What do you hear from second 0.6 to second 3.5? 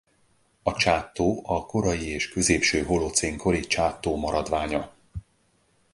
A Csád-tó a korai és középső holocén